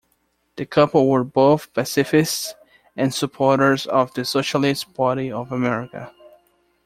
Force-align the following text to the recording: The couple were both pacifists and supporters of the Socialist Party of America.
The 0.55 0.65
couple 0.65 1.07
were 1.07 1.23
both 1.23 1.71
pacifists 1.75 2.55
and 2.97 3.13
supporters 3.13 3.85
of 3.85 4.11
the 4.15 4.25
Socialist 4.25 4.95
Party 4.95 5.31
of 5.31 5.51
America. 5.51 6.11